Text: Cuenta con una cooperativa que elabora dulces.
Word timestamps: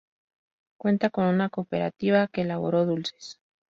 Cuenta 0.79 1.11
con 1.11 1.25
una 1.25 1.49
cooperativa 1.49 2.25
que 2.27 2.41
elabora 2.41 2.85
dulces. 2.85 3.39